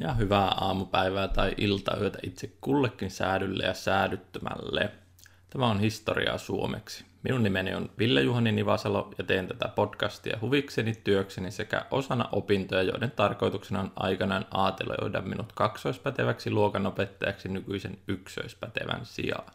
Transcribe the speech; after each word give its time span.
Ja 0.00 0.14
hyvää 0.14 0.48
aamupäivää 0.48 1.28
tai 1.28 1.54
iltayötä 1.56 2.18
itse 2.22 2.52
kullekin 2.60 3.10
säädylle 3.10 3.64
ja 3.64 3.74
säädyttömälle. 3.74 4.90
Tämä 5.50 5.66
on 5.66 5.80
Historiaa 5.80 6.38
suomeksi. 6.38 7.04
Minun 7.22 7.42
nimeni 7.42 7.74
on 7.74 7.90
Ville 7.98 8.22
Juhani 8.22 8.52
Nivasalo 8.52 9.14
ja 9.18 9.24
teen 9.24 9.48
tätä 9.48 9.68
podcastia 9.68 10.38
huvikseni, 10.40 10.94
työkseni 11.04 11.50
sekä 11.50 11.86
osana 11.90 12.28
opintoja, 12.32 12.82
joiden 12.82 13.10
tarkoituksena 13.10 13.80
on 13.80 13.92
aikanaan 13.96 14.46
aateloida 14.50 15.20
minut 15.20 15.52
kaksoispäteväksi 15.52 16.50
luokanopettajaksi 16.50 17.48
nykyisen 17.48 17.98
yksoispätevän 18.08 19.00
sijaan. 19.06 19.52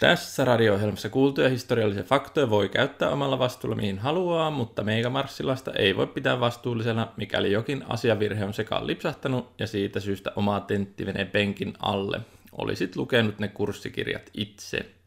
Tässä 0.00 0.44
radio-ohjelmassa 0.44 1.08
kuultuja 1.08 1.48
historiallisia 1.48 2.02
faktoja 2.02 2.50
voi 2.50 2.68
käyttää 2.68 3.10
omalla 3.10 3.38
vastuulla 3.38 3.76
mihin 3.76 3.98
haluaa, 3.98 4.50
mutta 4.50 4.84
Megamarsilasta 4.84 5.72
ei 5.72 5.96
voi 5.96 6.06
pitää 6.06 6.40
vastuullisena, 6.40 7.08
mikäli 7.16 7.52
jokin 7.52 7.84
asiavirhe 7.88 8.44
on 8.44 8.54
sekaan 8.54 8.86
lipsahtanut 8.86 9.52
ja 9.58 9.66
siitä 9.66 10.00
syystä 10.00 10.32
oma 10.36 10.60
tentti 10.60 11.04
menee 11.04 11.24
penkin 11.24 11.74
alle. 11.78 12.20
Olisit 12.52 12.96
lukenut 12.96 13.38
ne 13.38 13.48
kurssikirjat 13.48 14.30
itse. 14.34 14.99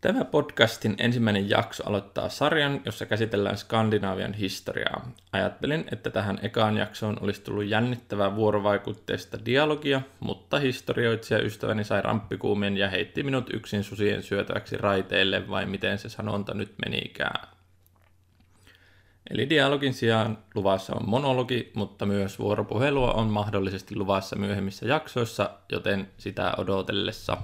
Tämä 0.00 0.24
podcastin 0.24 0.94
ensimmäinen 0.98 1.50
jakso 1.50 1.82
aloittaa 1.86 2.28
sarjan, 2.28 2.80
jossa 2.84 3.06
käsitellään 3.06 3.56
Skandinavian 3.56 4.34
historiaa. 4.34 5.10
Ajattelin, 5.32 5.84
että 5.92 6.10
tähän 6.10 6.38
ekaan 6.42 6.76
jaksoon 6.76 7.16
olisi 7.20 7.42
tullut 7.42 7.66
jännittävää 7.66 8.36
vuorovaikutteista 8.36 9.38
dialogia, 9.44 10.00
mutta 10.20 10.58
historioitsija 10.58 11.42
ystäväni 11.42 11.84
sai 11.84 12.02
ramppikuumien 12.02 12.76
ja 12.76 12.88
heitti 12.88 13.22
minut 13.22 13.50
yksin 13.54 13.84
susien 13.84 14.22
syötäväksi 14.22 14.76
raiteille, 14.76 15.48
vai 15.48 15.66
miten 15.66 15.98
se 15.98 16.08
sanonta 16.08 16.54
nyt 16.54 16.74
menikään. 16.84 17.48
Eli 19.30 19.50
dialogin 19.50 19.94
sijaan 19.94 20.38
luvassa 20.54 20.94
on 20.94 21.08
monologi, 21.08 21.72
mutta 21.74 22.06
myös 22.06 22.38
vuoropuhelua 22.38 23.12
on 23.12 23.26
mahdollisesti 23.26 23.96
luvassa 23.96 24.36
myöhemmissä 24.36 24.86
jaksoissa, 24.86 25.50
joten 25.72 26.08
sitä 26.18 26.54
odotellessa 26.58 27.36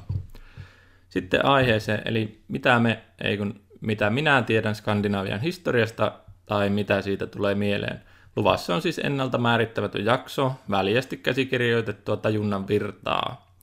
sitten 1.15 1.45
aiheeseen, 1.45 2.03
eli 2.05 2.43
mitä, 2.49 2.79
me, 2.79 3.03
ei 3.21 3.37
kun, 3.37 3.61
mitä 3.81 4.11
minä 4.11 4.43
tiedän 4.43 4.75
Skandinavian 4.75 5.41
historiasta 5.41 6.13
tai 6.47 6.71
mitä 6.71 7.03
siitä 7.03 7.27
tulee 7.27 7.55
mieleen. 7.55 8.01
Luvassa 8.37 8.75
on 8.75 8.83
siis 8.83 9.01
ennalta 9.05 9.39
määrittämätön 9.39 10.05
jakso, 10.05 10.53
väljästi 10.71 11.17
käsikirjoitettua 11.17 12.17
tajunnan 12.17 12.69
virtaa. 12.69 13.55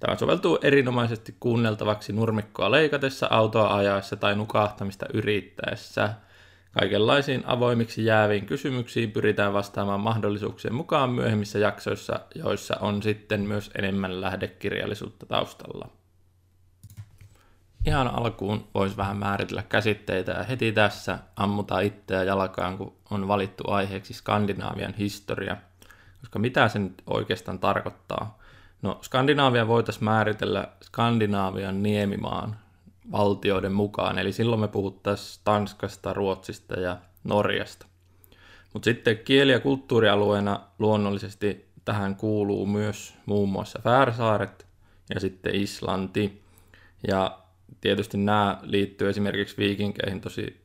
Tämä 0.00 0.16
soveltuu 0.16 0.58
erinomaisesti 0.62 1.36
kuunneltavaksi 1.40 2.12
nurmikkoa 2.12 2.70
leikatessa, 2.70 3.26
autoa 3.30 3.76
ajaessa 3.76 4.16
tai 4.16 4.36
nukahtamista 4.36 5.06
yrittäessä. 5.14 6.14
Kaikenlaisiin 6.80 7.42
avoimiksi 7.46 8.04
jääviin 8.04 8.46
kysymyksiin 8.46 9.12
pyritään 9.12 9.52
vastaamaan 9.52 10.00
mahdollisuuksien 10.00 10.74
mukaan 10.74 11.10
myöhemmissä 11.10 11.58
jaksoissa, 11.58 12.20
joissa 12.34 12.76
on 12.80 13.02
sitten 13.02 13.40
myös 13.40 13.70
enemmän 13.78 14.20
lähdekirjallisuutta 14.20 15.26
taustalla 15.26 15.88
ihan 17.86 18.08
alkuun 18.08 18.68
voisi 18.74 18.96
vähän 18.96 19.16
määritellä 19.16 19.62
käsitteitä 19.62 20.32
ja 20.32 20.42
heti 20.42 20.72
tässä 20.72 21.18
ammutaan 21.36 21.84
itseä 21.84 22.22
jalkaan, 22.22 22.78
kun 22.78 22.96
on 23.10 23.28
valittu 23.28 23.64
aiheeksi 23.70 24.14
Skandinaavian 24.14 24.94
historia. 24.94 25.56
Koska 26.20 26.38
mitä 26.38 26.68
se 26.68 26.78
nyt 26.78 27.02
oikeastaan 27.06 27.58
tarkoittaa? 27.58 28.38
No 28.82 28.98
Skandinaavia 29.02 29.68
voitaisiin 29.68 30.04
määritellä 30.04 30.68
Skandinaavian 30.82 31.82
niemimaan 31.82 32.56
valtioiden 33.12 33.72
mukaan, 33.72 34.18
eli 34.18 34.32
silloin 34.32 34.60
me 34.60 34.68
puhuttaisiin 34.68 35.42
Tanskasta, 35.44 36.12
Ruotsista 36.12 36.80
ja 36.80 36.96
Norjasta. 37.24 37.86
Mutta 38.72 38.84
sitten 38.84 39.18
kieli- 39.18 39.52
ja 39.52 39.60
kulttuurialueena 39.60 40.60
luonnollisesti 40.78 41.68
tähän 41.84 42.16
kuuluu 42.16 42.66
myös 42.66 43.14
muun 43.26 43.48
muassa 43.48 43.80
Färsaaret 43.82 44.66
ja 45.14 45.20
sitten 45.20 45.54
Islanti. 45.54 46.44
Ja 47.08 47.38
tietysti 47.80 48.16
nämä 48.16 48.58
liittyy 48.62 49.08
esimerkiksi 49.08 49.56
viikinkeihin 49.56 50.20
tosi 50.20 50.64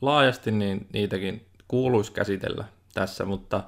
laajasti, 0.00 0.50
niin 0.50 0.86
niitäkin 0.92 1.46
kuuluisi 1.68 2.12
käsitellä 2.12 2.64
tässä, 2.94 3.24
mutta 3.24 3.62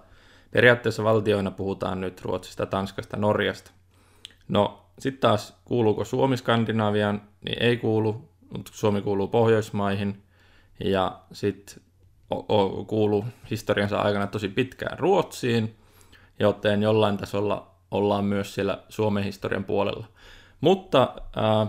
periaatteessa 0.50 1.04
valtioina 1.04 1.50
puhutaan 1.50 2.00
nyt 2.00 2.22
Ruotsista, 2.22 2.66
Tanskasta, 2.66 3.16
Norjasta. 3.16 3.70
No 4.48 4.86
sitten 4.98 5.20
taas 5.20 5.56
kuuluuko 5.64 6.04
Suomi 6.04 6.36
Skandinaviaan, 6.36 7.22
niin 7.44 7.62
ei 7.62 7.76
kuulu, 7.76 8.28
mutta 8.50 8.70
Suomi 8.74 9.02
kuuluu 9.02 9.28
Pohjoismaihin 9.28 10.22
ja 10.84 11.20
sitten 11.32 11.82
kuuluu 12.86 13.24
historiansa 13.50 14.00
aikana 14.00 14.26
tosi 14.26 14.48
pitkään 14.48 14.98
Ruotsiin, 14.98 15.76
joten 16.38 16.82
jollain 16.82 17.16
tasolla 17.16 17.74
ollaan 17.90 18.24
myös 18.24 18.54
siellä 18.54 18.82
Suomen 18.88 19.24
historian 19.24 19.64
puolella. 19.64 20.06
Mutta 20.60 21.14
äh, 21.38 21.68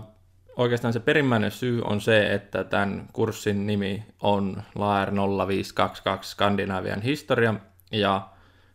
oikeastaan 0.59 0.93
se 0.93 0.99
perimmäinen 0.99 1.51
syy 1.51 1.81
on 1.81 2.01
se, 2.01 2.33
että 2.33 2.63
tämän 2.63 3.07
kurssin 3.13 3.67
nimi 3.67 4.05
on 4.21 4.63
LAER 4.75 5.11
0522 5.11 6.31
Skandinavian 6.31 7.01
historia, 7.01 7.55
ja 7.91 8.29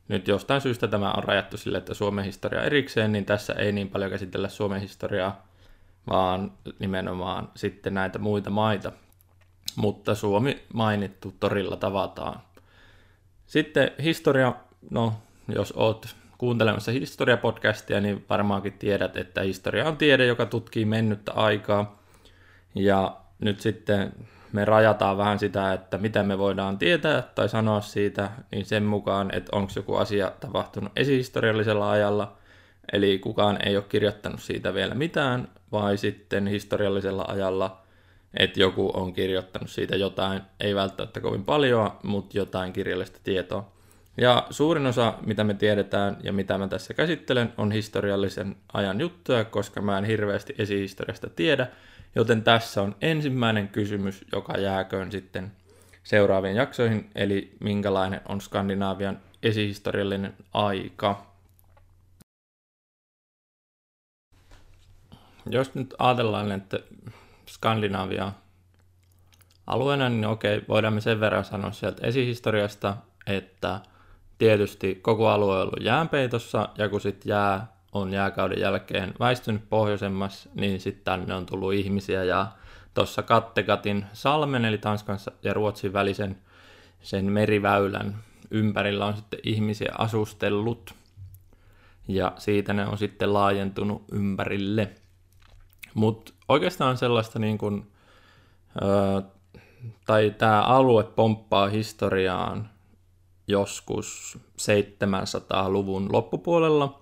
nyt 0.09 0.28
jostain 0.28 0.61
syystä 0.61 0.89
tämä 0.89 1.12
on 1.12 1.25
rajattu 1.25 1.56
sille, 1.56 1.78
että 1.78 1.95
Suomen 1.95 2.25
historia 2.25 2.62
erikseen, 2.62 3.12
niin 3.12 3.25
tässä 3.25 3.53
ei 3.53 3.72
niin 3.72 3.89
paljon 3.89 4.11
käsitellä 4.11 4.49
Suomen 4.49 4.81
historiaa, 4.81 5.47
vaan 6.11 6.53
nimenomaan 6.78 7.49
sitten 7.55 7.95
näitä 7.95 8.19
muita 8.19 8.51
maita. 8.51 8.93
Mutta 9.77 10.15
Suomi 10.15 10.62
mainittu 10.72 11.34
torilla 11.41 11.77
tavataan. 11.77 12.41
Sitten 13.47 13.91
historia, 14.03 14.55
no 14.91 15.12
jos 15.49 15.72
oot 15.77 16.16
kuuntelemassa 16.39 16.93
historiapodcastia, 16.93 18.00
niin 18.00 18.25
varmaankin 18.31 18.72
tiedät, 18.72 19.17
että 19.17 19.41
historia 19.41 19.89
on 19.89 19.97
tiede, 19.97 20.27
joka 20.27 20.47
tutkii 20.47 20.84
mennyttä 20.84 21.33
aikaa. 21.33 22.03
Ja 22.75 23.17
nyt 23.41 23.61
sitten 23.61 24.12
me 24.53 24.65
rajataan 24.65 25.19
vähän 25.19 25.39
sitä, 25.39 25.72
että 25.72 25.99
mitä 25.99 26.22
me 26.22 26.39
voidaan 26.39 26.78
tietää 26.78 27.22
tai 27.22 27.49
sanoa 27.49 27.81
siitä, 27.81 28.31
niin 28.50 28.65
sen 28.65 28.83
mukaan, 28.83 29.34
että 29.34 29.56
onko 29.56 29.72
joku 29.77 29.95
asia 29.95 30.33
tapahtunut 30.41 30.93
esihistoriallisella 30.97 31.91
ajalla, 31.91 32.37
eli 32.93 33.19
kukaan 33.19 33.66
ei 33.66 33.77
ole 33.77 33.84
kirjoittanut 33.89 34.41
siitä 34.41 34.75
vielä 34.75 34.95
mitään, 34.95 35.49
vai 35.72 35.99
sitten 35.99 36.47
historiallisella 36.47 37.25
ajalla, 37.28 37.83
että 38.34 38.61
joku 38.61 38.91
on 38.95 39.12
kirjoittanut 39.12 39.71
siitä 39.71 39.97
jotain, 39.97 40.43
ei 40.61 40.75
välttämättä 40.75 41.21
kovin 41.21 41.45
paljon, 41.45 41.91
mutta 42.03 42.39
jotain 42.39 42.72
kirjallista 42.72 43.21
tietoa. 43.25 43.73
Ja 44.16 44.47
suurin 44.50 44.86
osa, 44.86 45.14
mitä 45.26 45.44
me 45.44 45.54
tiedetään 45.54 46.16
ja 46.22 46.32
mitä 46.32 46.58
mä 46.58 46.69
tässä 46.69 46.94
käsittelen, 46.94 47.52
on 47.56 47.72
historiallisen 47.72 48.56
ajan 48.72 49.00
juttuja, 49.00 49.44
koska 49.44 49.80
mä 49.80 49.98
en 49.98 50.04
hirveästi 50.04 50.54
esihistoriasta 50.58 51.30
tiedä, 51.30 51.66
joten 52.14 52.42
tässä 52.42 52.82
on 52.82 52.97
ensimmäinen 53.00 53.69
kysymys, 53.69 54.24
joka 54.32 54.58
jääköön 54.58 55.12
sitten 55.12 55.53
seuraaviin 56.03 56.56
jaksoihin, 56.56 57.10
eli 57.14 57.56
minkälainen 57.60 58.20
on 58.28 58.41
Skandinaavian 58.41 59.20
esihistoriallinen 59.42 60.34
aika. 60.53 61.26
Jos 65.50 65.74
nyt 65.74 65.94
ajatellaan, 65.98 66.53
että 66.53 66.78
Skandinavia 67.48 68.32
alueena, 69.66 70.08
niin 70.08 70.26
okei, 70.26 70.62
voidaan 70.69 70.94
me 70.94 71.00
sen 71.00 71.20
verran 71.20 71.44
sanoa 71.44 71.72
sieltä 71.72 72.06
esihistoriasta, 72.06 72.97
että– 73.26 73.80
tietysti 74.39 74.95
koko 74.95 75.28
alue 75.28 75.55
on 75.55 75.62
ollut 75.62 75.83
jäänpeitossa, 75.83 76.69
ja 76.78 76.89
kun 76.89 77.00
sitten 77.00 77.31
jää 77.31 77.75
on 77.93 78.12
jääkauden 78.12 78.61
jälkeen 78.61 79.15
väistynyt 79.21 79.69
pohjoisemmas, 79.69 80.49
niin 80.55 80.81
sitten 80.81 81.05
tänne 81.05 81.34
on 81.34 81.47
tullut 81.47 81.72
ihmisiä, 81.72 82.25
ja 82.25 82.47
tuossa 82.95 83.22
Kattegatin 83.22 84.05
salmen, 84.12 84.65
eli 84.65 84.78
Tanskan 84.78 85.19
ja 85.43 85.55
Ruotsin 85.55 85.93
välisen 85.93 86.37
sen 87.03 87.33
meriväylän 87.33 88.17
ympärillä 88.50 89.07
on 89.07 89.16
sitten 89.16 89.41
ihmisiä 89.42 89.92
asustellut, 89.98 90.95
ja 92.09 92.33
siitä 92.37 92.72
ne 92.72 92.87
on 92.87 92.98
sitten 92.98 93.34
laajentunut 93.34 94.04
ympärille. 94.13 94.91
Mutta 95.95 96.33
oikeastaan 96.48 96.97
sellaista 96.97 97.39
niin 97.39 97.59
kuin, 97.59 97.92
tai 100.07 100.34
tämä 100.39 100.63
alue 100.63 101.04
pomppaa 101.04 101.69
historiaan 101.69 102.71
joskus 103.48 104.38
700-luvun 104.60 106.12
loppupuolella. 106.12 107.00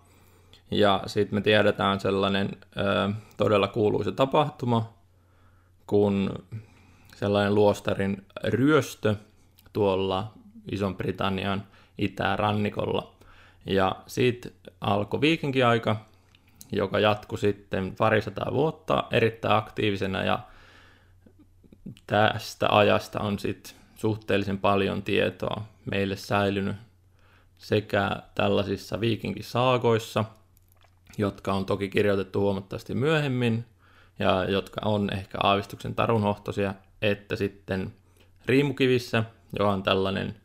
Ja 0.71 1.03
sitten 1.07 1.35
me 1.37 1.41
tiedetään 1.41 2.01
sellainen 2.01 2.51
ö, 2.77 3.13
todella 3.37 3.69
kuuluisa 3.69 4.13
tapahtuma, 4.13 4.93
kun 5.87 6.45
sellainen 7.17 7.55
luostarin 7.55 8.27
ryöstö 8.45 9.17
tuolla 9.73 10.33
Ison-Britannian 10.73 11.63
itärannikolla. 11.99 13.13
Ja 13.67 13.97
siitä 14.07 14.49
alkoi 14.81 15.21
viikinkiaika, 15.21 15.97
joka 16.73 16.99
jatkui 16.99 17.39
sitten 17.39 17.97
parisataa 17.97 18.53
vuotta 18.53 19.05
erittäin 19.11 19.55
aktiivisena 19.55 20.23
ja 20.23 20.39
tästä 22.07 22.69
ajasta 22.71 23.21
on 23.21 23.39
sitten 23.39 23.82
suhteellisen 24.03 24.59
paljon 24.59 25.03
tietoa 25.03 25.63
meille 25.91 26.17
säilynyt 26.17 26.77
sekä 27.59 28.11
tällaisissa 28.35 29.01
viikinkisaagoissa, 29.01 30.25
jotka 31.19 31.53
on 31.53 31.67
toki 31.67 31.89
kirjoitettu 31.89 32.41
huomattavasti 32.41 32.95
myöhemmin 32.95 33.65
ja 34.19 34.45
jotka 34.45 34.81
on 34.85 35.13
ehkä 35.13 35.39
aavistuksen 35.43 35.95
tarunhohtoisia, 35.95 36.75
että 37.03 37.37
sitten 37.37 37.93
riimukivissä, 38.47 39.25
joka 39.59 39.73
on 39.73 39.83
tällainen 39.83 40.37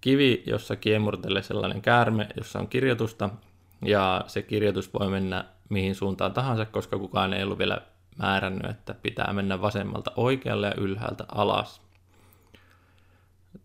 kivi, 0.00 0.42
jossa 0.46 0.76
kiemurtelee 0.76 1.42
sellainen 1.42 1.82
käärme, 1.82 2.28
jossa 2.36 2.58
on 2.58 2.68
kirjoitusta, 2.68 3.30
ja 3.84 4.24
se 4.26 4.42
kirjoitus 4.42 4.94
voi 4.94 5.10
mennä 5.10 5.44
mihin 5.68 5.94
suuntaan 5.94 6.32
tahansa, 6.32 6.64
koska 6.64 6.98
kukaan 6.98 7.32
ei 7.32 7.42
ollut 7.42 7.58
vielä 7.58 7.78
määrännyt, 8.18 8.70
että 8.70 8.94
pitää 8.94 9.32
mennä 9.32 9.60
vasemmalta 9.60 10.12
oikealle 10.16 10.66
ja 10.66 10.74
ylhäältä 10.76 11.24
alas. 11.28 11.84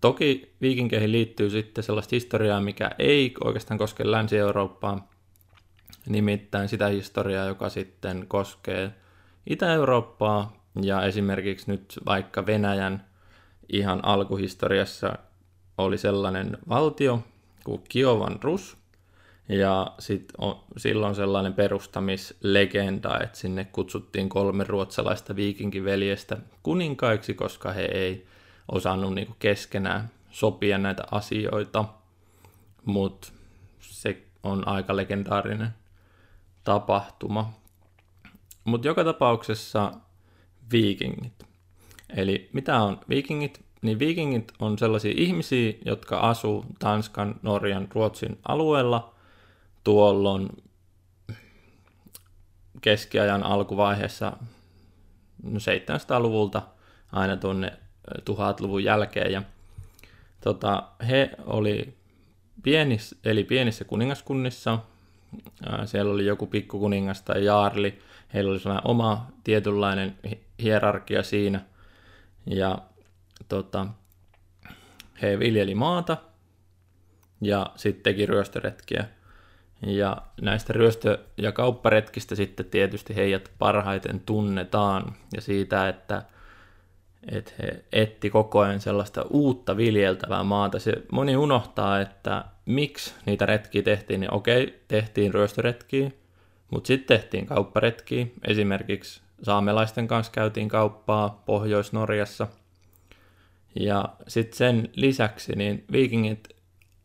Toki 0.02 0.56
viikinkeihin 0.62 1.12
liittyy 1.12 1.50
sitten 1.50 1.84
sellaista 1.84 2.16
historiaa, 2.16 2.62
mikä 2.62 2.92
ei 3.00 3.34
oikeastaan 3.44 3.78
koske 3.78 4.12
Länsi-Eurooppaa, 4.12 5.10
nimittäin 6.08 6.70
sitä 6.70 6.88
historiaa, 6.88 7.46
joka 7.46 7.70
sitten 7.70 8.26
koskee 8.28 8.92
Itä-Eurooppaa 9.48 10.64
ja 10.82 11.04
esimerkiksi 11.04 11.72
nyt 11.72 12.00
vaikka 12.06 12.46
Venäjän 12.46 13.06
ihan 13.70 14.06
alkuhistoriassa 14.06 15.18
oli 15.78 15.98
sellainen 15.98 16.58
valtio 16.70 17.24
kuin 17.64 17.82
Kiovan 17.90 18.40
Rus, 18.42 18.78
ja 19.50 19.92
sit 20.00 20.26
on, 20.38 20.60
silloin 20.78 21.16
sellainen 21.16 21.54
perustamislegenda, 21.54 23.20
että 23.24 23.38
sinne 23.38 23.66
kutsuttiin 23.66 24.30
kolme 24.30 24.64
ruotsalaista 24.64 25.36
viikinkiveljestä 25.36 26.38
kuninkaiksi, 26.64 27.34
koska 27.34 27.72
he 27.72 27.82
ei 27.82 28.26
osannut 28.72 29.14
niinku 29.14 29.36
keskenään 29.40 30.10
sopia 30.30 30.78
näitä 30.78 31.04
asioita. 31.12 31.86
Mutta 32.86 33.32
se 33.80 34.24
on 34.44 34.68
aika 34.68 34.96
legendaarinen 34.96 35.70
tapahtuma. 36.64 37.54
Mutta 38.64 38.88
joka 38.88 39.04
tapauksessa 39.04 39.92
viikingit. 40.72 41.46
Eli 42.10 42.50
mitä 42.54 42.82
on 42.82 43.00
viikingit? 43.10 43.66
Niin 43.82 44.00
viikingit 44.00 44.52
on 44.60 44.78
sellaisia 44.78 45.14
ihmisiä, 45.18 45.74
jotka 45.86 46.20
asuu 46.20 46.66
Tanskan, 46.80 47.36
Norjan, 47.42 47.88
Ruotsin 47.94 48.40
alueella 48.48 49.16
tuolloin 49.84 50.50
keskiajan 52.82 53.44
alkuvaiheessa 53.44 54.38
no 55.44 55.60
700-luvulta 55.60 56.62
aina 57.12 57.38
tuonne 57.38 57.74
1000-luvun 58.30 58.84
jälkeen. 58.84 59.32
Ja, 59.32 59.44
tota, 60.42 60.84
he 61.08 61.32
oli 61.46 61.94
pienis, 62.64 63.16
eli 63.24 63.44
pienissä 63.44 63.86
kuningaskunnissa. 63.86 64.80
Siellä 65.86 66.14
oli 66.14 66.26
joku 66.26 66.48
pikkukuningas 66.48 67.22
tai 67.22 67.46
jaarli. 67.46 68.02
Heillä 68.34 68.52
oli 68.52 68.60
sellainen 68.60 68.88
oma 68.88 69.28
tietynlainen 69.44 70.16
hierarkia 70.62 71.24
siinä. 71.24 71.62
Ja 72.46 72.78
tota, 73.50 73.88
he 75.22 75.40
viljeli 75.40 75.76
maata 75.76 76.18
ja 77.42 77.72
sitten 77.76 78.04
teki 78.04 78.26
ryöstöretkiä. 78.26 79.06
Ja 79.88 80.18
näistä 80.42 80.74
ryöstö- 80.74 81.20
ja 81.38 81.52
kaupparetkistä 81.52 82.36
sitten 82.36 82.66
tietysti 82.66 83.16
heidät 83.16 83.52
parhaiten 83.60 84.20
tunnetaan 84.20 85.16
ja 85.36 85.42
siitä, 85.42 85.90
että, 85.90 86.24
että 87.28 87.52
he 87.60 87.84
etti 87.92 88.30
koko 88.30 88.60
ajan 88.60 88.80
sellaista 88.80 89.26
uutta 89.30 89.78
viljeltävää 89.78 90.44
maata. 90.44 90.80
Se 90.80 90.94
moni 91.12 91.38
unohtaa, 91.38 92.02
että 92.02 92.46
miksi 92.66 93.14
niitä 93.26 93.46
retkiä 93.46 93.82
tehtiin, 93.82 94.20
niin 94.20 94.34
okei, 94.34 94.84
tehtiin 94.88 95.34
ryöstöretkiä, 95.34 96.12
mutta 96.72 96.88
sitten 96.88 97.18
tehtiin 97.18 97.46
kaupparetkiä. 97.46 98.26
Esimerkiksi 98.48 99.22
saamelaisten 99.44 100.08
kanssa 100.08 100.32
käytiin 100.32 100.70
kauppaa 100.70 101.44
Pohjois-Norjassa. 101.46 102.48
Ja 103.80 104.10
sitten 104.28 104.58
sen 104.58 104.90
lisäksi 104.96 105.56
niin 105.56 105.86
viikingit 105.92 106.50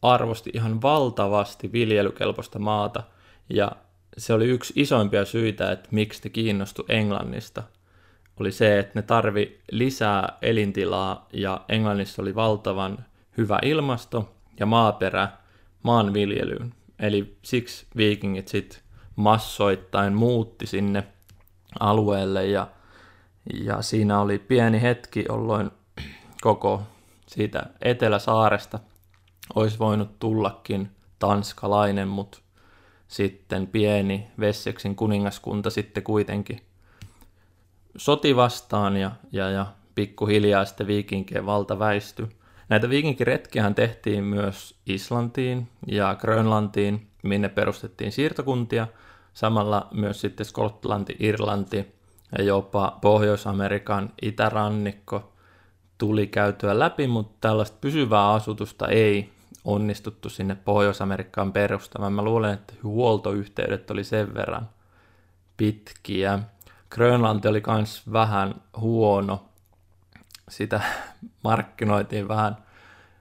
arvosti 0.03 0.51
ihan 0.55 0.83
valtavasti 0.83 1.73
viljelykelpoista 1.73 2.59
maata, 2.59 3.03
ja 3.49 3.73
se 4.19 4.33
oli 4.33 4.45
yksi 4.45 4.73
isoimpia 4.77 5.25
syitä, 5.25 5.73
että 5.73 5.89
miksi 5.91 6.21
ne 6.25 6.31
kiinnostu 6.31 6.85
Englannista, 6.89 7.63
oli 8.41 8.53
se, 8.53 8.79
että 8.79 8.93
ne 8.95 9.03
tarvi 9.03 9.61
lisää 9.71 10.39
elintilaa, 10.43 11.29
ja 11.33 11.61
Englannissa 11.69 12.23
oli 12.23 12.35
valtavan 12.35 13.05
hyvä 13.39 13.59
ilmasto 13.63 14.35
ja 14.61 14.67
maaperä 14.67 15.29
maanviljelyyn. 15.83 16.75
Eli 16.99 17.37
siksi 17.43 17.87
viikingit 17.97 18.49
sitten 18.49 18.81
massoittain 19.17 20.15
muutti 20.15 20.67
sinne 20.67 21.05
alueelle, 21.81 22.47
ja, 22.47 22.67
ja 23.55 23.83
siinä 23.83 24.21
oli 24.21 24.39
pieni 24.39 24.83
hetki, 24.83 25.25
jolloin 25.29 25.71
koko 26.41 26.83
siitä 27.27 27.67
Eteläsaaresta– 27.83 28.79
olisi 29.55 29.79
voinut 29.79 30.19
tullakin 30.19 30.91
tanskalainen, 31.19 32.09
mutta 32.09 32.39
sitten 33.09 33.67
pieni 33.67 34.27
Vesseksin 34.41 34.97
kuningaskunta 34.97 35.71
sitten 35.71 36.03
kuitenkin 36.03 36.61
soti 37.97 38.37
vastaan 38.37 38.97
ja, 38.97 39.11
ja, 39.33 39.51
ja 39.51 39.67
pikkuhiljaa 39.95 40.65
sitten 40.65 40.87
viikinkien 40.87 41.47
valta 41.47 41.79
väistyi. 41.79 42.27
Näitä 42.69 42.89
viikinkiretkiähän 42.89 43.75
tehtiin 43.75 44.25
myös 44.25 44.75
Islantiin 44.87 45.69
ja 45.87 46.17
Grönlantiin, 46.21 47.07
minne 47.23 47.49
perustettiin 47.49 48.13
siirtokuntia. 48.13 48.87
Samalla 49.35 49.89
myös 49.95 50.21
sitten 50.21 50.47
Skotlanti, 50.47 51.17
Irlanti 51.21 51.95
ja 52.39 52.45
jopa 52.45 52.99
Pohjois-Amerikan 53.01 54.13
itärannikko 54.23 55.33
tuli 55.99 56.27
käytyä 56.27 56.79
läpi, 56.79 57.07
mutta 57.07 57.49
tällaista 57.49 57.79
pysyvää 57.81 58.33
asutusta 58.33 58.89
ei 58.89 59.31
onnistuttu 59.65 60.29
sinne 60.29 60.55
Pohjois-Amerikkaan 60.55 61.53
perustamaan. 61.53 62.13
Mä 62.13 62.23
luulen, 62.23 62.55
että 62.55 62.75
huoltoyhteydet 62.83 63.91
oli 63.91 64.05
sen 64.05 64.35
verran 64.35 64.69
pitkiä. 65.57 66.39
Grönlanti 66.95 67.49
oli 67.49 67.63
myös 67.67 68.03
vähän 68.13 68.55
huono. 68.77 69.45
Sitä 70.49 70.81
markkinoitiin 71.45 72.29
vähän 72.29 72.57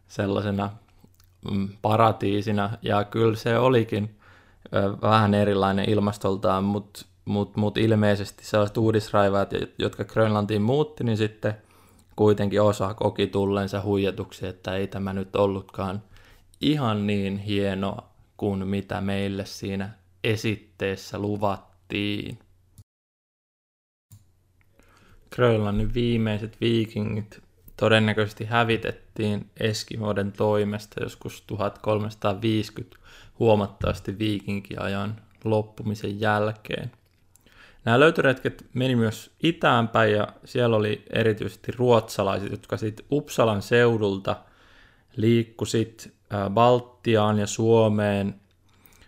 sellaisena 0.07 0.69
mm, 1.51 1.69
paratiisina, 1.81 2.69
ja 2.81 3.03
kyllä 3.03 3.35
se 3.35 3.57
olikin 3.57 4.17
vähän 5.01 5.33
erilainen 5.33 5.89
ilmastoltaan, 5.89 6.63
mutta 6.63 7.05
mut, 7.25 7.57
mut 7.57 7.77
ilmeisesti 7.77 8.45
sellaiset 8.45 8.77
uudisraivaat, 8.77 9.49
jotka 9.77 10.03
Grönlantiin 10.03 10.61
muutti, 10.61 11.03
niin 11.03 11.17
sitten 11.17 11.57
kuitenkin 12.15 12.61
osa 12.61 12.93
koki 12.93 13.27
tulleensa 13.27 13.81
huijatuksi, 13.81 14.47
että 14.47 14.75
ei 14.75 14.87
tämä 14.87 15.13
nyt 15.13 15.35
ollutkaan 15.35 16.03
ihan 16.61 17.07
niin 17.07 17.37
hieno 17.37 17.97
kuin 18.37 18.67
mitä 18.67 19.01
meille 19.01 19.45
siinä 19.45 19.89
esitteessä 20.23 21.19
luvattiin. 21.19 22.39
Grönlannin 25.35 25.93
viimeiset 25.93 26.57
viikingit 26.61 27.43
todennäköisesti 27.77 28.45
hävitettiin 28.45 29.49
Eskimoden 29.59 30.31
toimesta 30.31 31.03
joskus 31.03 31.41
1350 31.41 32.97
huomattavasti 33.39 34.19
viikinkiajan 34.19 35.21
loppumisen 35.43 36.19
jälkeen. 36.19 36.91
Nämä 37.85 37.99
löytöretket 37.99 38.65
meni 38.73 38.95
myös 38.95 39.31
itäänpäin 39.43 40.11
ja 40.11 40.27
siellä 40.45 40.75
oli 40.75 41.05
erityisesti 41.09 41.71
ruotsalaiset, 41.71 42.51
jotka 42.51 42.77
sitten 42.77 43.05
Uppsalan 43.11 43.61
seudulta 43.61 44.35
liikkuisit 45.15 46.13
Baltiaan 46.49 47.39
ja 47.39 47.47
Suomeen, 47.47 48.35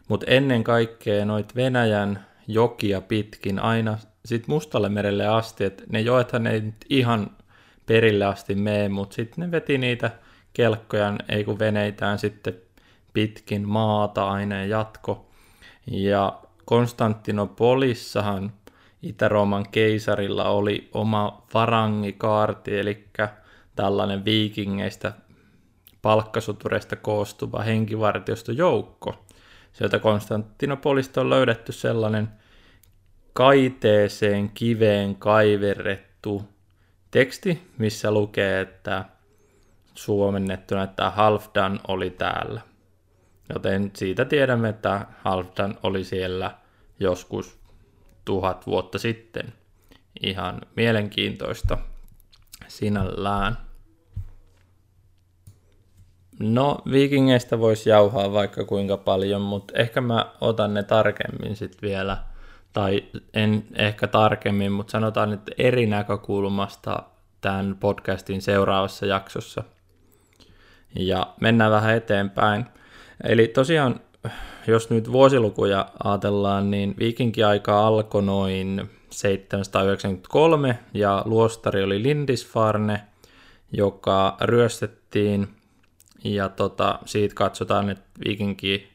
mutta 0.08 0.26
ennen 0.30 0.64
kaikkea 0.64 1.26
noit 1.26 1.56
Venäjän 1.56 2.26
jokia 2.48 3.02
pitkin 3.02 3.60
aina 3.60 3.98
sitten 4.26 4.56
Mustalle 4.56 4.90
merelle 4.90 5.28
asti, 5.28 5.64
että 5.64 5.84
ne 5.90 6.02
joethan 6.02 6.48
ei 6.48 6.62
nyt 6.62 6.86
ihan 6.90 7.32
perille 7.86 8.26
asti 8.26 8.56
mene, 8.56 8.90
mutta 8.90 9.16
sitten 9.16 9.42
ne 9.42 9.52
veti 9.52 9.78
niitä 9.78 10.12
kelkkoja, 10.54 11.14
ei 11.30 11.44
kun 11.44 11.60
veneitään 11.60 12.20
sitten 12.20 12.54
pitkin 13.14 13.68
maata 13.68 14.30
aina 14.32 14.56
ja 14.56 14.66
jatko. 14.66 15.32
Ja 15.88 16.40
Konstantinopolissahan 16.66 18.54
Itä-Rooman 19.02 19.66
keisarilla 19.72 20.50
oli 20.50 20.90
oma 20.94 21.46
varangikaarti, 21.54 22.80
eli 22.80 23.08
tällainen 23.76 24.26
viikingeistä 24.26 25.14
palkkasutureista 26.02 26.96
koostuva 26.96 27.62
henkivartiostojoukko. 27.62 29.26
Sieltä 29.74 30.00
Konstantinopolista 30.00 31.22
on 31.22 31.30
löydetty 31.30 31.72
sellainen 31.72 32.30
kaiteeseen 33.36 34.50
kiveen 34.50 35.16
kaiverrettu 35.16 36.44
teksti, 37.12 37.72
missä 37.78 38.12
lukee, 38.12 38.62
että 38.62 39.06
suomennettuna, 39.96 40.84
että 40.84 41.10
Halfdan 41.10 41.80
oli 41.88 42.10
täällä. 42.10 42.62
Joten 43.54 43.92
siitä 43.96 44.26
tiedämme, 44.26 44.70
että 44.70 45.06
Halfdan 45.24 45.78
oli 45.84 46.04
siellä 46.04 46.58
joskus 47.00 47.60
tuhat 48.26 48.68
vuotta 48.68 49.00
sitten. 49.00 49.54
Ihan 50.24 50.62
mielenkiintoista 50.76 51.78
sinällään. 52.68 53.58
No, 56.40 56.82
viikingeistä 56.92 57.60
voisi 57.60 57.90
jauhaa 57.90 58.34
vaikka 58.34 58.66
kuinka 58.66 58.98
paljon, 58.98 59.42
mutta 59.42 59.74
ehkä 59.78 60.02
mä 60.02 60.32
otan 60.42 60.74
ne 60.74 60.84
tarkemmin 60.84 61.56
sitten 61.56 61.90
vielä, 61.90 62.18
tai 62.76 63.04
en 63.34 63.64
ehkä 63.76 64.08
tarkemmin, 64.08 64.72
mutta 64.72 64.92
sanotaan, 64.92 65.34
että 65.34 65.52
eri 65.58 65.86
näkökulmasta 65.86 67.04
tämän 67.42 67.78
podcastin 67.80 68.42
seuraavassa 68.42 69.06
jaksossa. 69.06 69.64
Ja 70.96 71.28
mennään 71.42 71.72
vähän 71.72 71.96
eteenpäin. 71.96 72.66
Eli 73.24 73.48
tosiaan, 73.48 74.00
jos 74.68 74.90
nyt 74.90 75.12
vuosilukuja 75.12 75.90
ajatellaan, 76.04 76.72
niin 76.72 76.96
viikinkiaika 77.00 77.88
alkoi 77.88 78.24
noin 78.24 78.90
793 79.10 80.80
ja 80.94 81.22
luostari 81.26 81.84
oli 81.84 82.04
Lindisfarne, 82.04 83.02
joka 83.72 84.38
ryöstettiin 84.42 85.48
ja 86.24 86.50
tota, 86.50 87.00
siitä 87.06 87.36
katsotaan, 87.36 87.90
että 87.90 88.06
viikinki 88.26 88.88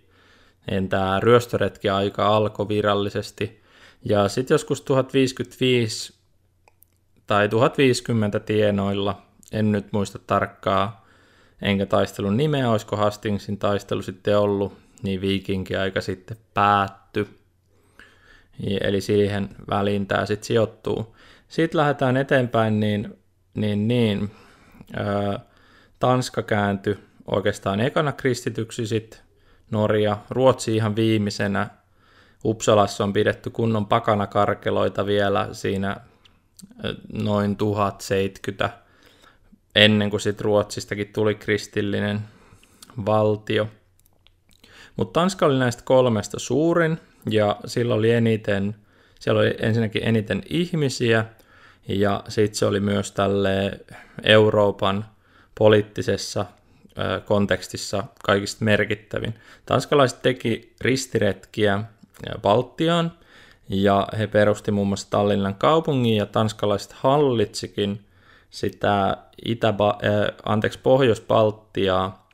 tämä 0.88 1.20
ryöstöretki 1.20 1.88
aika 1.88 2.36
alkoi 2.36 2.68
virallisesti. 2.68 3.59
Ja 4.04 4.28
sitten 4.28 4.54
joskus 4.54 4.80
1055 4.80 6.14
tai 7.26 7.48
1050 7.48 8.40
tienoilla, 8.40 9.22
en 9.52 9.72
nyt 9.72 9.92
muista 9.92 10.18
tarkkaa, 10.18 11.06
enkä 11.62 11.86
taistelun 11.86 12.36
nimeä, 12.36 12.70
olisiko 12.70 12.96
Hastingsin 12.96 13.58
taistelu 13.58 14.02
sitten 14.02 14.38
ollut, 14.38 14.78
niin 15.02 15.20
viikinki 15.20 15.76
aika 15.76 16.00
sitten 16.00 16.36
päätty. 16.54 17.28
Eli 18.80 19.00
siihen 19.00 19.48
väliin 19.70 20.06
tämä 20.06 20.26
sitten 20.26 20.46
sijoittuu. 20.46 21.16
Sitten 21.48 21.78
lähdetään 21.78 22.16
eteenpäin, 22.16 22.80
niin, 22.80 23.18
niin, 23.54 23.88
niin 23.88 24.30
ää, 24.96 25.40
Tanska 25.98 26.42
kääntyi 26.42 26.98
oikeastaan 27.26 27.80
ekana 27.80 28.12
kristityksi, 28.12 28.86
sitten 28.86 29.20
Norja, 29.70 30.18
Ruotsi 30.30 30.76
ihan 30.76 30.96
viimeisenä. 30.96 31.68
Uppsalassa 32.44 33.04
on 33.04 33.12
pidetty 33.12 33.50
kunnon 33.50 33.86
pakanakarkeloita 33.86 35.06
vielä 35.06 35.48
siinä 35.52 35.96
noin 37.12 37.56
1070 37.56 38.70
ennen 39.74 40.10
kuin 40.10 40.20
sitten 40.20 40.44
Ruotsistakin 40.44 41.12
tuli 41.12 41.34
kristillinen 41.34 42.20
valtio. 43.06 43.68
Mutta 44.96 45.20
Tanska 45.20 45.46
oli 45.46 45.58
näistä 45.58 45.82
kolmesta 45.84 46.38
suurin 46.38 46.98
ja 47.30 47.56
sillä 47.66 47.94
oli 47.94 48.10
eniten, 48.10 48.76
siellä 49.20 49.40
oli 49.40 49.54
ensinnäkin 49.58 50.04
eniten 50.04 50.42
ihmisiä 50.48 51.24
ja 51.88 52.24
sitten 52.28 52.58
se 52.58 52.66
oli 52.66 52.80
myös 52.80 53.12
tälle 53.12 53.80
Euroopan 54.22 55.04
poliittisessa 55.58 56.46
kontekstissa 57.24 58.04
kaikista 58.24 58.64
merkittävin. 58.64 59.34
Tanskalaiset 59.66 60.22
teki 60.22 60.74
ristiretkiä 60.80 61.84
Baltiaan 62.42 63.12
ja 63.68 64.08
he 64.18 64.26
perusti 64.26 64.70
muun 64.70 64.88
muassa 64.88 65.10
Tallinnan 65.10 65.54
kaupungin 65.54 66.16
ja 66.16 66.26
tanskalaiset 66.26 66.92
hallitsikin 66.92 68.04
sitä 68.50 69.16
Itä, 69.44 69.68
äh, 69.68 69.76
anteeksi, 70.44 70.78
Pohjois-Baltiaa, 70.82 72.28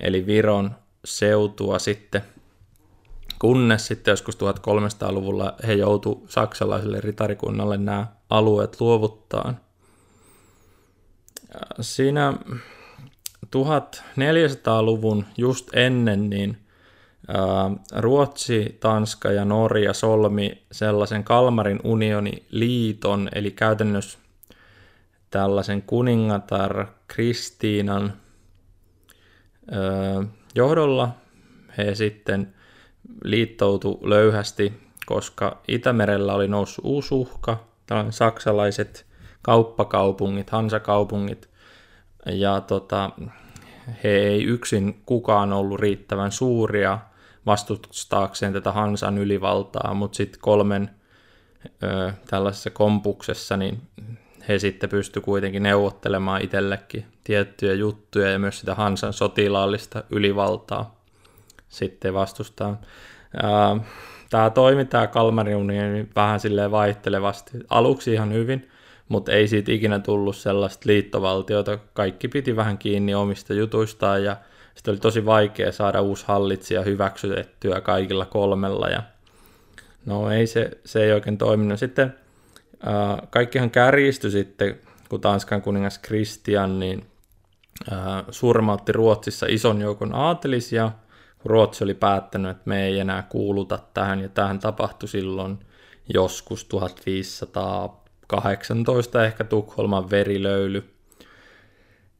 eli 0.00 0.26
Viron 0.26 0.74
seutua 1.04 1.78
sitten, 1.78 2.22
kunnes 3.38 3.86
sitten 3.86 4.12
joskus 4.12 4.36
1300-luvulla 4.36 5.54
he 5.66 5.72
joutu 5.72 6.24
saksalaiselle 6.28 7.00
ritarikunnalle 7.00 7.76
nämä 7.76 8.06
alueet 8.30 8.80
luovuttaan. 8.80 9.60
Siinä 11.80 12.34
1400-luvun 13.46 15.24
just 15.36 15.68
ennen 15.72 16.30
niin 16.30 16.67
Ruotsi, 17.96 18.76
Tanska 18.80 19.32
ja 19.32 19.44
Norja 19.44 19.92
solmi 19.92 20.62
sellaisen 20.72 21.24
Kalmarin 21.24 21.80
unioniliiton, 21.84 23.28
eli 23.34 23.50
käytännössä 23.50 24.18
tällaisen 25.30 25.82
kuningatar 25.82 26.86
Kristiinan 27.08 28.12
johdolla 30.54 31.10
he 31.78 31.94
sitten 31.94 32.54
liittoutu 33.24 34.00
löyhästi, 34.02 34.72
koska 35.06 35.62
Itämerellä 35.68 36.34
oli 36.34 36.48
noussut 36.48 36.84
uusi 36.84 37.14
uhka, 37.14 37.64
tällainen 37.86 38.12
saksalaiset 38.12 39.06
kauppakaupungit, 39.42 40.50
hansakaupungit, 40.50 41.48
ja 42.26 42.60
tota, 42.60 43.10
he 44.04 44.08
ei 44.08 44.44
yksin 44.44 45.02
kukaan 45.06 45.52
ollut 45.52 45.80
riittävän 45.80 46.32
suuria 46.32 46.98
vastustaakseen 47.46 48.52
tätä 48.52 48.72
Hansan 48.72 49.18
ylivaltaa, 49.18 49.94
mutta 49.94 50.16
sitten 50.16 50.40
kolmen 50.40 50.90
ö, 51.82 52.12
tällaisessa 52.26 52.70
kompuksessa 52.70 53.56
niin 53.56 53.82
he 54.48 54.58
sitten 54.58 54.90
pysty 54.90 55.20
kuitenkin 55.20 55.62
neuvottelemaan 55.62 56.42
itsellekin 56.42 57.04
tiettyjä 57.24 57.74
juttuja 57.74 58.30
ja 58.30 58.38
myös 58.38 58.60
sitä 58.60 58.74
Hansan 58.74 59.12
sotilaallista 59.12 60.04
ylivaltaa 60.10 60.98
sitten 61.68 62.14
vastustaa. 62.14 62.80
Tämä 64.30 64.50
toimi, 64.50 64.84
tämä 64.84 65.06
Kalmarin 65.06 65.56
unioni, 65.56 66.08
vähän 66.16 66.40
silleen 66.40 66.70
vaihtelevasti. 66.70 67.58
Aluksi 67.68 68.12
ihan 68.12 68.32
hyvin, 68.32 68.68
mutta 69.08 69.32
ei 69.32 69.48
siitä 69.48 69.72
ikinä 69.72 69.98
tullut 69.98 70.36
sellaista 70.36 70.82
liittovaltiota. 70.86 71.78
Kaikki 71.92 72.28
piti 72.28 72.56
vähän 72.56 72.78
kiinni 72.78 73.14
omista 73.14 73.54
jutuistaan 73.54 74.24
ja 74.24 74.36
sitten 74.78 74.92
oli 74.92 75.00
tosi 75.00 75.26
vaikea 75.26 75.72
saada 75.72 76.00
uusi 76.00 76.24
hallitsija 76.28 76.82
hyväksytettyä 76.82 77.80
kaikilla 77.80 78.26
kolmella. 78.26 78.88
Ja 78.88 79.02
no 80.06 80.30
ei 80.30 80.46
se, 80.46 80.70
se 80.84 81.04
ei 81.04 81.12
oikein 81.12 81.38
toiminut. 81.38 81.78
Sitten 81.78 82.14
äh, 82.86 83.28
kaikkihan 83.30 83.70
kärjistyi 83.70 84.30
sitten, 84.30 84.80
kun 85.08 85.20
Tanskan 85.20 85.62
kuningas 85.62 85.98
Kristian 85.98 86.78
niin 86.78 87.06
äh, 87.92 88.24
surmautti 88.30 88.92
Ruotsissa 88.92 89.46
ison 89.48 89.80
joukon 89.80 90.14
aatelisia, 90.14 90.92
kun 91.38 91.50
Ruotsi 91.50 91.84
oli 91.84 91.94
päättänyt, 91.94 92.50
että 92.50 92.62
me 92.64 92.86
ei 92.86 92.98
enää 92.98 93.22
kuuluta 93.22 93.78
tähän, 93.94 94.20
ja 94.20 94.28
tähän 94.28 94.58
tapahtui 94.58 95.08
silloin 95.08 95.58
joskus 96.14 96.64
1500 96.64 98.04
18 98.26 99.24
ehkä 99.24 99.44
Tukholman 99.44 100.10
verilöyly. 100.10 100.97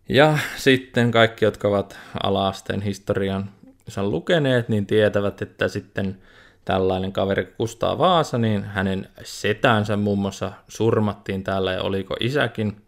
Ja 0.08 0.38
sitten 0.56 1.10
kaikki, 1.10 1.44
jotka 1.44 1.68
ovat 1.68 1.98
alaasteen 2.22 2.82
historian 2.82 3.50
lukeneet, 3.96 4.68
niin 4.68 4.86
tietävät, 4.86 5.42
että 5.42 5.68
sitten 5.68 6.18
tällainen 6.64 7.12
kaveri 7.12 7.54
Kustaa 7.56 7.98
Vaasa, 7.98 8.38
niin 8.38 8.64
hänen 8.64 9.08
setänsä 9.24 9.96
muun 9.96 10.18
muassa 10.18 10.52
surmattiin 10.68 11.44
täällä 11.44 11.72
ja 11.72 11.82
oliko 11.82 12.16
isäkin. 12.20 12.82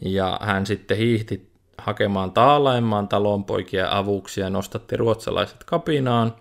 Ja 0.00 0.38
hän 0.42 0.66
sitten 0.66 0.96
hiihti 0.96 1.50
hakemaan 1.78 2.32
taalaimmaan 2.32 3.08
talonpoikia 3.08 3.98
avuksi 3.98 4.40
ja 4.40 4.50
nostatti 4.50 4.96
ruotsalaiset 4.96 5.64
kapinaan. 5.64 6.34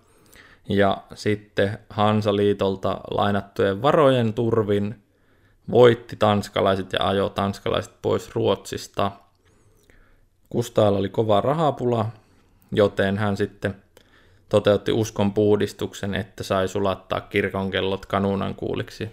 Ja 0.70 0.98
sitten 1.14 1.80
Hansaliitolta 1.90 3.02
lainattujen 3.12 3.82
varojen 3.82 4.34
turvin 4.34 5.04
voitti 5.72 6.16
tanskalaiset 6.16 6.94
ja 6.94 7.08
ajoi 7.08 7.30
tanskalaiset 7.30 7.94
pois 8.02 8.36
Ruotsista. 8.36 9.12
Kustaalla 10.50 11.00
oli 11.00 11.10
kova 11.10 11.42
rahapula, 11.42 12.06
joten 12.72 13.18
hän 13.18 13.38
sitten 13.38 13.76
toteutti 14.50 14.92
uskon 14.92 15.34
puhdistuksen, 15.34 16.16
että 16.16 16.44
sai 16.44 16.68
sulattaa 16.68 17.22
kirkonkellot 17.22 18.06
kanunan 18.06 18.56
kuuliksi. 18.56 19.10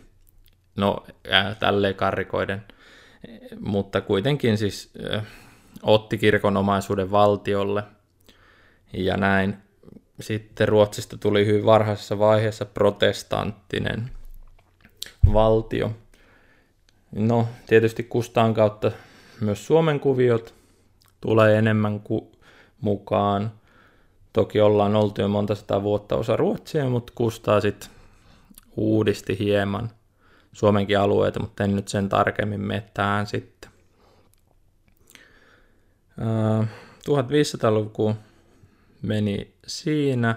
No, 0.76 1.04
äh, 1.32 1.56
tälleen 1.56 1.94
karrikoiden. 1.94 2.64
Mutta 3.60 4.00
kuitenkin 4.00 4.58
siis 4.58 4.90
äh, 5.14 5.26
otti 5.82 6.18
kirkon 6.18 6.56
omaisuuden 6.56 7.10
valtiolle. 7.10 7.82
Ja 8.92 9.16
näin 9.16 9.56
sitten 10.20 10.68
Ruotsista 10.68 11.16
tuli 11.16 11.46
hyvin 11.46 11.66
varhaisessa 11.66 12.18
vaiheessa 12.18 12.64
protestanttinen 12.64 14.10
valtio. 15.32 15.92
No, 17.12 17.48
tietysti 17.66 18.02
Kustaan 18.02 18.54
kautta 18.54 18.92
myös 19.40 19.66
Suomen 19.66 20.00
kuviot 20.00 20.55
tulee 21.20 21.58
enemmän 21.58 22.00
kuin 22.00 22.26
mukaan. 22.80 23.52
Toki 24.32 24.61
ollaan 24.61 24.96
oltu 24.96 25.20
jo 25.20 25.28
monta 25.28 25.54
sataa 25.54 25.82
vuotta 25.82 26.16
osa 26.16 26.37
Ruotsia, 26.37 26.88
mutta 26.88 27.12
Kustaa 27.16 27.61
sitten 27.61 27.90
uudisti 28.76 29.38
hieman 29.38 29.90
Suomenkin 30.52 30.99
alueita, 30.99 31.40
mutta 31.40 31.64
en 31.64 31.76
nyt 31.76 31.88
sen 31.88 32.08
tarkemmin 32.08 32.61
mene 32.61 33.26
sitten. 33.26 33.70
1500-luku 37.11 38.14
meni 39.02 39.54
siinä, 39.66 40.35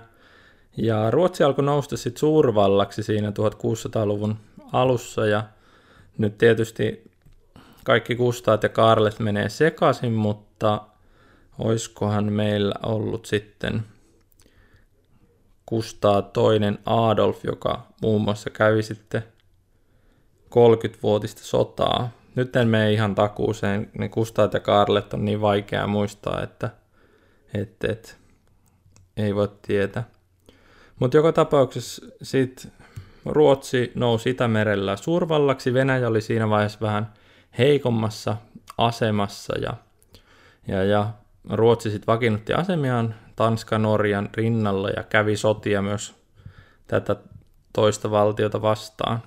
ja 0.77 1.11
Ruotsi 1.11 1.43
alkoi 1.43 1.65
nousta 1.65 1.97
sitten 1.97 2.19
suurvallaksi 2.19 3.03
siinä 3.03 3.29
1600-luvun 3.29 4.37
alussa, 4.71 5.25
ja 5.25 5.43
nyt 6.17 6.37
tietysti 6.37 7.11
kaikki 7.83 8.15
Kustaat 8.15 8.63
ja 8.63 8.69
Karlet 8.69 9.19
menee 9.19 9.49
sekaisin, 9.49 10.13
mutta 10.13 10.48
oiskohan 11.59 12.33
meillä 12.33 12.75
ollut 12.83 13.25
sitten 13.25 13.83
Kustaa 15.65 16.21
toinen 16.21 16.79
Adolf, 16.85 17.45
joka 17.45 17.87
muun 18.01 18.21
muassa 18.21 18.49
kävi 18.49 18.83
sitten 18.83 19.23
30-vuotista 20.49 21.41
sotaa. 21.43 22.09
Nyt 22.35 22.55
en 22.55 22.67
mene 22.67 22.93
ihan 22.93 23.15
takuuseen, 23.15 23.91
ne 23.97 24.09
Kustaat 24.09 24.53
ja 24.53 24.59
Karlet 24.59 25.13
on 25.13 25.25
niin 25.25 25.41
vaikea 25.41 25.87
muistaa, 25.87 26.41
että 26.43 26.69
et, 27.53 27.83
et, 27.83 28.17
ei 29.17 29.35
voi 29.35 29.49
tietää. 29.61 30.03
Mutta 30.99 31.17
joka 31.17 31.31
tapauksessa 31.31 32.05
sitten 32.21 32.71
Ruotsi 33.25 33.91
nousi 33.95 34.29
Itämerellä 34.29 34.95
suurvallaksi, 34.95 35.73
Venäjä 35.73 36.07
oli 36.07 36.21
siinä 36.21 36.49
vaiheessa 36.49 36.79
vähän 36.81 37.13
heikommassa 37.57 38.37
asemassa 38.77 39.57
ja, 39.59 39.73
ja, 40.67 40.83
ja 40.83 41.09
Ruotsi 41.49 41.91
sitten 41.91 42.13
vakiinnutti 42.13 42.53
asemiaan 42.53 43.15
Tanska 43.35 43.77
Norjan 43.77 44.29
rinnalla 44.33 44.89
ja 44.89 45.03
kävi 45.03 45.37
sotia 45.37 45.81
myös 45.81 46.15
tätä 46.87 47.15
toista 47.73 48.11
valtiota 48.11 48.61
vastaan. 48.61 49.19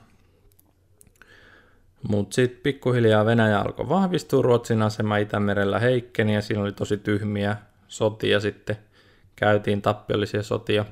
Mutta 2.09 2.35
sitten 2.35 2.61
pikkuhiljaa 2.63 3.27
Venäjä 3.27 3.61
alkoi 3.61 3.89
vahvistua, 3.89 4.43
Ruotsin 4.43 4.83
asema 4.83 5.17
Itämerellä 5.17 5.79
heikkeni 5.79 6.35
ja 6.35 6.43
siinä 6.43 6.63
oli 6.63 6.73
tosi 6.73 6.97
tyhmiä 6.97 7.57
sotia 7.89 8.41
sitten. 8.41 8.77
Käytiin 9.37 9.83
tappiollisia 9.83 10.43
sotia 10.43 10.85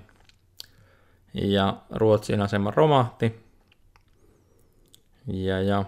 ja 1.35 1.77
Ruotsin 1.91 2.43
asema 2.43 2.71
romahti. 2.71 3.41
Ja, 5.27 5.63
ja 5.63 5.85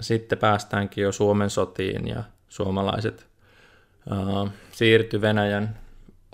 sitten 0.00 0.38
päästäänkin 0.38 1.04
jo 1.04 1.12
Suomen 1.12 1.50
sotiin 1.50 2.08
ja 2.08 2.22
suomalaiset 2.48 3.26
uh, 4.10 4.50
siirtyi 4.72 5.20
Venäjän 5.20 5.78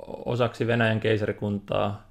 osaksi 0.06 0.66
Venäjän 0.66 1.00
keisarikuntaa 1.00 2.06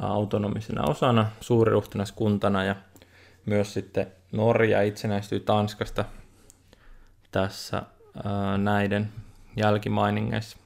autonomisena 0.00 0.82
osana, 0.90 1.26
suuriruhtinaskuntana 1.40 2.64
ja 2.64 2.76
myös 3.46 3.74
sitten 3.74 4.06
Norja 4.32 4.82
itsenäistyi 4.82 5.40
Tanskasta 5.40 6.04
tässä 7.30 7.82
ää, 8.24 8.58
näiden 8.58 9.12
jälkimainingeissa. 9.56 10.58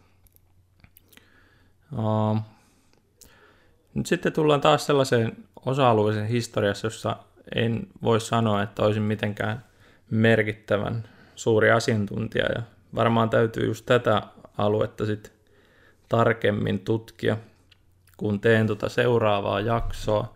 Nyt 3.94 4.06
sitten 4.06 4.32
tullaan 4.32 4.60
taas 4.60 4.86
sellaiseen 4.86 5.36
osa-alueeseen 5.66 6.26
historiassa, 6.26 6.86
jossa 6.86 7.16
en 7.54 7.86
voi 8.02 8.20
sanoa, 8.20 8.62
että 8.62 8.82
olisin 8.82 9.02
mitenkään 9.02 9.64
merkittävän 10.10 11.08
suuri 11.34 11.70
asiantuntija 11.70 12.44
ja 12.54 12.62
varmaan 12.94 13.30
täytyy 13.30 13.66
just 13.66 13.86
tätä 13.86 14.22
aluetta 14.58 15.06
sitten 15.06 15.32
tarkemmin 16.08 16.80
tutkia, 16.80 17.36
kun 18.16 18.40
teen 18.40 18.66
tuota 18.66 18.88
seuraavaa 18.88 19.60
jaksoa. 19.60 20.34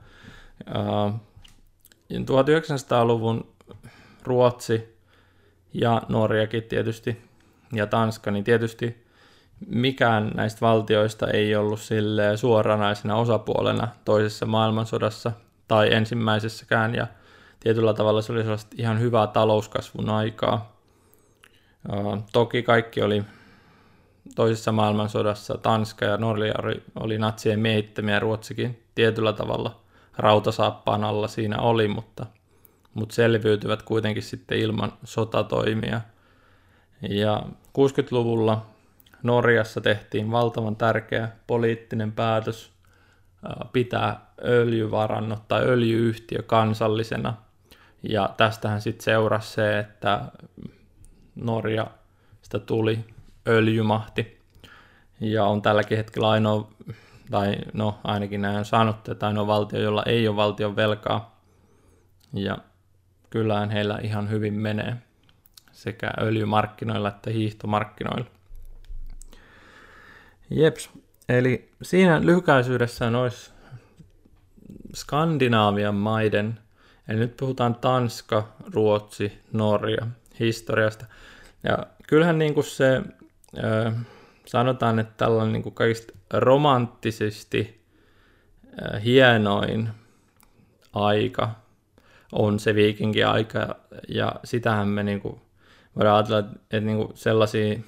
1900-luvun 2.14 3.46
Ruotsi 4.24 4.96
ja 5.74 6.02
Norjakin 6.08 6.62
tietysti 6.62 7.22
ja 7.72 7.86
Tanska, 7.86 8.30
niin 8.30 8.44
tietysti 8.44 9.06
mikään 9.66 10.32
näistä 10.34 10.60
valtioista 10.60 11.30
ei 11.30 11.56
ollut 11.56 11.80
sille 11.80 12.36
suoranaisena 12.36 13.16
osapuolena 13.16 13.88
toisessa 14.04 14.46
maailmansodassa 14.46 15.32
tai 15.68 15.94
ensimmäisessäkään 15.94 16.94
ja 16.94 17.06
tietyllä 17.60 17.94
tavalla 17.94 18.22
se 18.22 18.32
oli 18.32 18.42
sellaista 18.42 18.76
ihan 18.78 19.00
hyvää 19.00 19.26
talouskasvun 19.26 20.10
aikaa. 20.10 20.79
Toki 22.32 22.62
kaikki 22.62 23.02
oli 23.02 23.24
toisessa 24.34 24.72
maailmansodassa 24.72 25.58
Tanska 25.58 26.04
ja 26.04 26.16
Norja 26.16 26.54
oli, 26.62 26.82
oli 27.00 27.18
natsien 27.18 27.60
miehittämiä, 27.60 28.18
Ruotsikin 28.18 28.82
tietyllä 28.94 29.32
tavalla 29.32 29.80
rautasaappaan 30.16 31.04
alla 31.04 31.28
siinä 31.28 31.58
oli, 31.58 31.88
mutta, 31.88 32.26
mutta 32.94 33.14
selviytyvät 33.14 33.82
kuitenkin 33.82 34.22
sitten 34.22 34.58
ilman 34.58 34.92
sotatoimia. 35.04 36.00
Ja 37.08 37.42
60-luvulla 37.68 38.66
Norjassa 39.22 39.80
tehtiin 39.80 40.30
valtavan 40.30 40.76
tärkeä 40.76 41.28
poliittinen 41.46 42.12
päätös 42.12 42.72
pitää 43.72 44.26
öljyvarannot 44.44 45.48
tai 45.48 45.62
öljyyhtiö 45.62 46.42
kansallisena. 46.42 47.34
Ja 48.02 48.30
tästähän 48.36 48.80
sitten 48.80 49.04
seurasi 49.04 49.52
se, 49.52 49.78
että 49.78 50.20
Norja 51.40 51.86
sitä 52.42 52.58
tuli 52.58 53.04
öljymahti 53.48 54.40
ja 55.20 55.44
on 55.44 55.62
tälläkin 55.62 55.96
hetkellä 55.96 56.28
ainoa, 56.30 56.70
tai 57.30 57.56
no 57.72 57.98
ainakin 58.04 58.42
näin 58.42 58.58
on 58.58 58.64
sanottu, 58.64 59.12
että 59.12 59.26
ainoa 59.26 59.46
valtio, 59.46 59.80
jolla 59.80 60.02
ei 60.06 60.28
ole 60.28 60.36
valtion 60.36 60.76
velkaa. 60.76 61.40
Ja 62.32 62.58
kyllähän 63.30 63.70
heillä 63.70 63.98
ihan 64.02 64.30
hyvin 64.30 64.54
menee 64.54 64.96
sekä 65.72 66.10
öljymarkkinoilla 66.20 67.08
että 67.08 67.30
hiihtomarkkinoilla. 67.30 68.26
Jeps, 70.50 70.90
eli 71.28 71.70
siinä 71.82 72.20
lyhykäisyydessään 72.20 73.14
olisi 73.14 73.50
Skandinaavian 74.94 75.94
maiden, 75.94 76.58
eli 77.08 77.18
nyt 77.18 77.36
puhutaan 77.36 77.74
Tanska, 77.74 78.48
Ruotsi, 78.74 79.38
Norja 79.52 80.06
historiasta. 80.40 81.06
Ja 81.62 81.78
kyllähän 82.06 82.38
niin 82.38 82.54
kuin 82.54 82.64
se 82.64 83.02
sanotaan, 84.46 84.98
että 84.98 85.14
tällainen 85.16 85.52
niin 85.52 85.62
kuin 85.62 85.74
kaikista 85.74 86.12
romanttisesti 86.32 87.80
hienoin 89.04 89.88
aika 90.92 91.50
on 92.32 92.58
se 92.58 92.74
viikinkin 92.74 93.26
aika, 93.26 93.76
ja 94.08 94.34
sitähän 94.44 94.88
me 94.88 95.02
niin 95.02 95.20
kuin, 95.20 95.40
voidaan 95.96 96.16
ajatella, 96.16 96.38
että 96.38 96.80
niin 96.80 96.96
kuin 96.96 97.10
sellaisia 97.14 97.78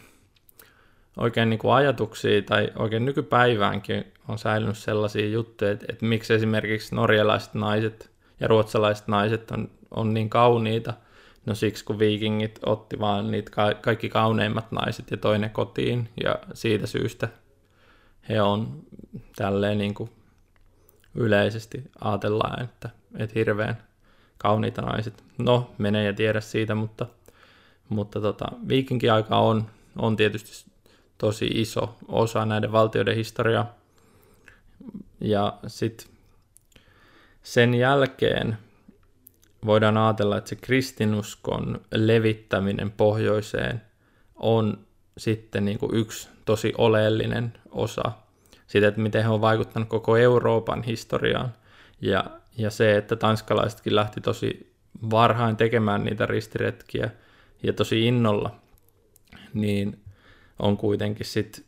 oikein 1.17 1.51
niin 1.51 1.59
kuin 1.59 1.75
ajatuksia 1.75 2.43
tai 2.43 2.69
oikein 2.77 3.05
nykypäiväänkin 3.05 4.05
on 4.29 4.39
säilynyt 4.39 4.79
sellaisia 4.79 5.29
juttuja, 5.29 5.71
että, 5.71 5.87
että 5.89 6.07
miksi 6.07 6.35
esimerkiksi 6.35 6.95
norjalaiset 6.95 7.55
naiset 7.55 8.11
ja 8.41 8.49
ruotsalaiset 8.49 9.09
naiset 9.09 9.51
on, 9.51 9.71
on 9.91 10.15
niin 10.15 10.31
kauniita– 10.31 10.95
No 11.47 11.55
siksi, 11.55 11.85
kun 11.85 11.99
viikingit 11.99 12.59
otti 12.67 13.01
vaan 13.01 13.31
niitä 13.31 13.51
ka- 13.51 13.75
kaikki 13.75 14.09
kauneimmat 14.09 14.73
naiset 14.73 15.11
ja 15.11 15.17
toinen 15.17 15.51
kotiin, 15.51 16.09
ja 16.25 16.39
siitä 16.55 16.87
syystä 16.87 17.29
he 18.29 18.43
on 18.43 18.83
tälleen 19.37 19.79
niin 19.79 19.95
kuin 19.95 20.11
yleisesti 21.15 21.83
ajatellaan, 22.01 22.63
että, 22.65 22.91
että 23.19 23.33
hirveän 23.39 23.83
kauniita 24.39 24.83
naiset. 24.83 25.25
No, 25.39 25.71
menee 25.79 26.05
ja 26.05 26.13
tiedä 26.13 26.41
siitä, 26.41 26.75
mutta, 26.75 27.07
mutta 27.89 28.21
tota, 28.21 28.45
viikinkiaika 28.69 29.39
on, 29.39 29.67
on 29.99 30.17
tietysti 30.17 30.71
tosi 31.19 31.47
iso 31.47 31.97
osa 32.09 32.47
näiden 32.47 32.73
valtioiden 32.73 33.17
historiaa. 33.17 33.75
Ja 35.21 35.59
sitten 35.67 36.07
sen 37.43 37.75
jälkeen 37.75 38.59
voidaan 39.67 39.97
ajatella, 39.97 40.39
että 40.39 40.51
se 40.51 40.57
kristinuskon 40.57 41.81
levittäminen 41.95 42.91
pohjoiseen 42.91 43.83
on 44.37 44.79
sitten 45.19 45.65
niin 45.65 45.79
kuin 45.79 45.95
yksi 45.95 46.29
tosi 46.45 46.73
oleellinen 46.79 47.53
osa 47.71 48.13
siitä, 48.67 48.89
että 48.89 49.01
miten 49.01 49.23
he 49.23 49.29
on 49.29 49.41
vaikuttanut 49.41 49.89
koko 49.89 50.17
Euroopan 50.17 50.83
historiaan. 50.83 51.53
Ja, 52.01 52.25
ja 52.59 52.71
se, 52.71 52.97
että 52.97 53.17
tanskalaisetkin 53.17 53.95
lähti 53.95 54.21
tosi 54.21 54.75
varhain 55.11 55.57
tekemään 55.57 56.05
niitä 56.05 56.27
ristiretkiä 56.27 57.11
ja 57.63 57.73
tosi 57.73 58.07
innolla, 58.07 58.55
niin 59.55 60.01
on 60.59 60.77
kuitenkin 60.77 61.27
sitten 61.27 61.65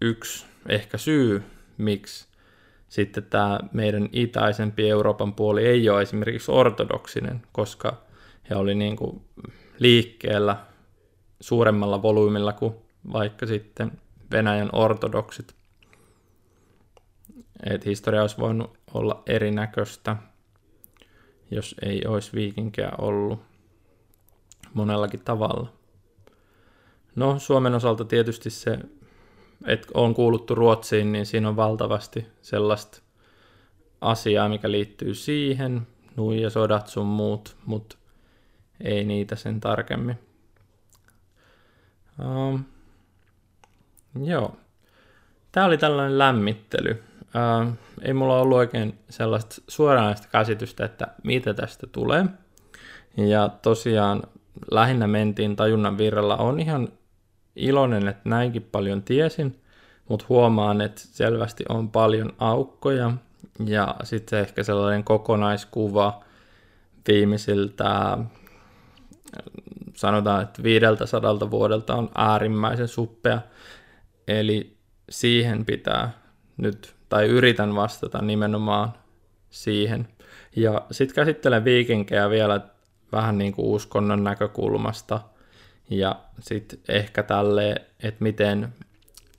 yksi 0.00 0.46
ehkä 0.68 0.98
syy, 0.98 1.42
miksi 1.78 2.26
sitten 2.88 3.22
tämä 3.24 3.60
meidän 3.72 4.08
itäisempi 4.12 4.90
Euroopan 4.90 5.34
puoli 5.34 5.66
ei 5.66 5.88
ole 5.88 6.02
esimerkiksi 6.02 6.52
ortodoksinen, 6.52 7.42
koska 7.52 7.96
he 8.50 8.54
oli 8.54 8.74
niin 8.74 8.96
kuin 8.96 9.22
liikkeellä 9.78 10.56
suuremmalla 11.40 12.02
volyymilla 12.02 12.52
kuin 12.52 12.74
vaikka 13.12 13.46
sitten 13.46 13.92
Venäjän 14.30 14.70
ortodoksit. 14.72 15.54
Et 17.70 17.84
historia 17.84 18.20
olisi 18.20 18.38
voinut 18.38 18.78
olla 18.94 19.22
erinäköistä, 19.26 20.16
jos 21.50 21.74
ei 21.82 22.02
olisi 22.06 22.32
viikinkiä 22.32 22.90
ollut 22.98 23.40
monellakin 24.74 25.20
tavalla. 25.20 25.72
No 27.16 27.38
Suomen 27.38 27.74
osalta 27.74 28.04
tietysti 28.04 28.50
se, 28.50 28.78
että 29.64 29.88
on 29.94 30.14
kuuluttu 30.14 30.54
Ruotsiin, 30.54 31.12
niin 31.12 31.26
siinä 31.26 31.48
on 31.48 31.56
valtavasti 31.56 32.26
sellaista 32.42 33.02
asiaa, 34.00 34.48
mikä 34.48 34.70
liittyy 34.70 35.14
siihen, 35.14 35.86
sodat 36.48 36.88
sun 36.88 37.06
muut, 37.06 37.56
mutta 37.66 37.96
ei 38.80 39.04
niitä 39.04 39.36
sen 39.36 39.60
tarkemmin. 39.60 40.18
Um, 42.24 42.64
joo. 44.24 44.56
Tämä 45.52 45.66
oli 45.66 45.78
tällainen 45.78 46.18
lämmittely. 46.18 47.02
Uh, 47.20 47.72
ei 48.02 48.12
mulla 48.12 48.40
ollut 48.40 48.58
oikein 48.58 48.98
sellaista 49.08 49.62
suoranaista 49.68 50.28
käsitystä, 50.28 50.84
että 50.84 51.08
mitä 51.24 51.54
tästä 51.54 51.86
tulee. 51.86 52.24
Ja 53.16 53.48
tosiaan 53.62 54.22
lähinnä 54.70 55.06
mentiin 55.06 55.56
tajunnan 55.56 55.98
virralla. 55.98 56.36
On 56.36 56.60
ihan 56.60 56.88
iloinen, 57.56 58.08
että 58.08 58.28
näinkin 58.28 58.62
paljon 58.62 59.02
tiesin, 59.02 59.60
mutta 60.08 60.26
huomaan, 60.28 60.80
että 60.80 61.00
selvästi 61.04 61.64
on 61.68 61.90
paljon 61.90 62.32
aukkoja. 62.38 63.12
Ja 63.66 63.94
sitten 64.04 64.38
ehkä 64.38 64.62
sellainen 64.62 65.04
kokonaiskuva 65.04 66.24
viimeisiltä, 67.08 68.18
sanotaan, 69.94 70.42
että 70.42 70.62
500 70.62 71.50
vuodelta 71.50 71.94
on 71.94 72.10
äärimmäisen 72.14 72.88
suppea. 72.88 73.40
Eli 74.28 74.76
siihen 75.10 75.64
pitää 75.64 76.10
nyt, 76.56 76.94
tai 77.08 77.26
yritän 77.26 77.74
vastata 77.74 78.22
nimenomaan 78.22 78.92
siihen. 79.50 80.08
Ja 80.56 80.82
sitten 80.90 81.14
käsittelen 81.14 81.64
viikinkejä 81.64 82.30
vielä 82.30 82.60
vähän 83.12 83.38
niin 83.38 83.52
kuin 83.52 83.68
uskonnon 83.68 84.24
näkökulmasta 84.24 85.20
ja 85.90 86.16
sitten 86.40 86.78
ehkä 86.88 87.22
tälle, 87.22 87.74
että 88.02 88.24
miten 88.24 88.68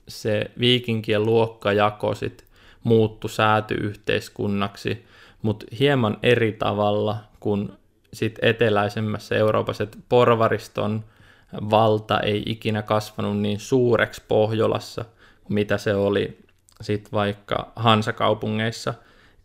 se 0.08 0.50
viikinkien 0.58 1.24
luokkajako 1.24 2.14
sitten 2.14 2.46
muuttui 2.84 3.30
säätyyhteiskunnaksi, 3.30 5.06
mutta 5.42 5.66
hieman 5.78 6.18
eri 6.22 6.52
tavalla 6.52 7.16
kuin 7.40 7.72
sitten 8.12 8.48
eteläisemmässä 8.48 9.34
Euroopassa, 9.34 9.84
että 9.84 9.98
porvariston 10.08 11.04
valta 11.70 12.20
ei 12.20 12.42
ikinä 12.46 12.82
kasvanut 12.82 13.38
niin 13.38 13.60
suureksi 13.60 14.22
Pohjolassa, 14.28 15.04
mitä 15.48 15.78
se 15.78 15.94
oli 15.94 16.38
sitten 16.80 17.12
vaikka 17.12 17.72
Hansakaupungeissa, 17.76 18.94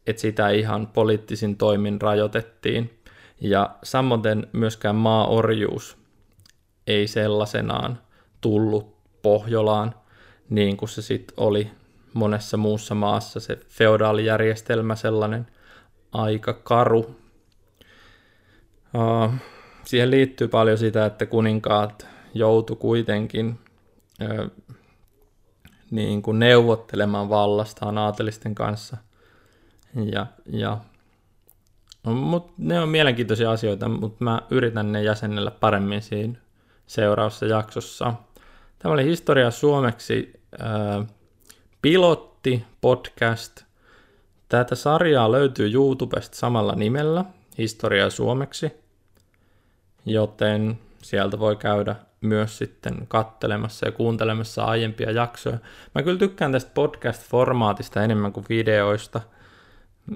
että 0.08 0.22
sitä 0.22 0.50
ihan 0.50 0.88
poliittisin 0.88 1.58
toimin 1.58 2.02
rajoitettiin. 2.02 3.00
Ja 3.42 3.70
samoin 3.84 4.22
myöskään 4.54 4.96
maaorjuus 4.96 6.03
ei 6.88 7.08
sellaisenaan 7.08 8.00
tullut 8.42 8.94
Pohjolaan, 9.22 9.96
niin 10.50 10.78
kuin 10.78 10.90
se 10.90 11.02
sitten 11.02 11.34
oli 11.38 11.72
monessa 12.14 12.58
muussa 12.58 12.96
maassa, 12.96 13.40
se 13.40 13.60
feodaalijärjestelmä 13.70 14.96
sellainen 14.96 15.48
aika 16.12 16.54
karu. 16.54 17.16
Uh, 18.94 19.34
siihen 19.84 20.12
liittyy 20.12 20.48
paljon 20.48 20.78
sitä, 20.78 21.06
että 21.06 21.26
kuninkaat 21.26 22.08
joutu 22.34 22.76
kuitenkin 22.76 23.60
niin 25.92 26.22
kuin 26.22 26.40
neuvottelemaan 26.40 27.30
vallastaan 27.30 27.98
aatelisten 27.98 28.56
kanssa. 28.56 28.98
Ja, 30.12 30.28
ja 30.46 30.78
mut 32.04 32.58
ne 32.58 32.80
on 32.80 32.90
mielenkiintoisia 32.90 33.52
asioita, 33.52 33.90
mutta 33.90 34.24
mä 34.24 34.42
yritän 34.50 34.92
ne 34.92 35.04
jäsennellä 35.04 35.52
paremmin 35.52 36.02
siinä 36.02 36.43
seuraavassa 36.94 37.46
jaksossa. 37.46 38.14
Tämä 38.80 38.94
oli 38.94 39.04
Historia 39.04 39.52
suomeksi 39.52 40.34
äh, 40.62 41.08
pilotti 41.82 42.66
podcast. 42.82 43.64
Tätä 44.50 44.76
sarjaa 44.76 45.32
löytyy 45.32 45.72
YouTubesta 45.74 46.38
samalla 46.38 46.76
nimellä, 46.76 47.26
Historia 47.58 48.10
suomeksi, 48.10 48.72
joten 50.06 50.80
sieltä 51.02 51.40
voi 51.40 51.56
käydä 51.56 51.96
myös 52.22 52.58
sitten 52.58 53.08
kattelemassa 53.08 53.86
ja 53.86 53.92
kuuntelemassa 53.92 54.64
aiempia 54.64 55.12
jaksoja. 55.12 55.58
Mä 55.96 56.04
kyllä 56.04 56.20
tykkään 56.20 56.52
tästä 56.52 56.72
podcast-formaatista 56.74 58.04
enemmän 58.04 58.34
kuin 58.34 58.46
videoista– 58.50 59.22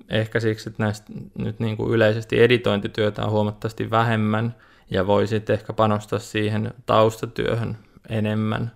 Ehkä 0.09 0.39
siksi, 0.39 0.69
että 0.69 0.83
näistä 0.83 1.11
nyt 1.37 1.59
niin 1.59 1.77
kuin 1.77 1.93
yleisesti 1.93 2.41
editointityötä 2.41 3.25
on 3.25 3.31
huomattavasti 3.31 3.89
vähemmän 3.89 4.55
ja 4.89 5.07
voisit 5.07 5.49
ehkä 5.49 5.73
panostaa 5.73 6.19
siihen 6.19 6.73
taustatyöhön 6.85 7.77
enemmän. 8.09 8.71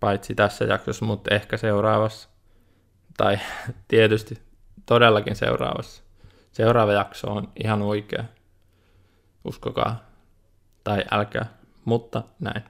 Paitsi 0.00 0.34
tässä 0.34 0.64
jaksossa, 0.64 1.04
mutta 1.04 1.34
ehkä 1.34 1.56
seuraavassa. 1.56 2.28
Tai 3.16 3.38
tietysti 3.88 4.42
todellakin 4.86 5.36
seuraavassa. 5.36 6.02
Seuraava 6.52 6.92
jakso 6.92 7.30
on 7.30 7.52
ihan 7.64 7.82
oikea. 7.82 8.24
Uskokaa. 9.44 10.04
Tai 10.84 11.04
älkää. 11.10 11.46
Mutta 11.84 12.22
näin. 12.40 12.64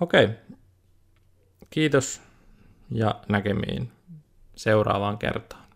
Okei. 0.00 0.28
Kiitos 1.70 2.22
ja 2.90 3.14
näkemiin 3.28 3.92
seuraavaan 4.56 5.18
kertaan. 5.18 5.69